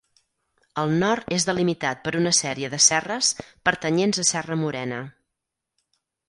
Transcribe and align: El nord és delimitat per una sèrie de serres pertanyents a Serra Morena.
El 0.83 0.93
nord 1.01 1.27
és 1.35 1.45
delimitat 1.49 2.01
per 2.07 2.13
una 2.19 2.31
sèrie 2.37 2.71
de 2.75 2.79
serres 2.87 3.29
pertanyents 3.69 4.23
a 4.25 4.27
Serra 4.31 4.59
Morena. 4.63 4.99